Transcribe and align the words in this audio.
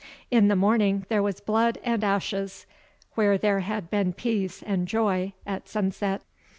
In 0.31 0.47
the 0.47 0.55
morning 0.55 1.05
there 1.09 1.21
was 1.21 1.39
blood 1.39 1.77
and 1.83 2.03
ashes, 2.03 2.65
where 3.13 3.37
there 3.37 3.59
had 3.59 3.91
been 3.91 4.13
peace 4.13 4.63
and 4.63 4.87
joy 4.87 5.33
at 5.45 5.65
the 5.65 5.69
sunset." 5.69 6.21